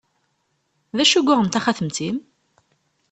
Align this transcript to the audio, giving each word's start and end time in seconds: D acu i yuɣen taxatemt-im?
D 0.97 0.99
acu 1.03 1.17
i 1.19 1.23
yuɣen 1.25 1.47
taxatemt-im? 1.49 2.17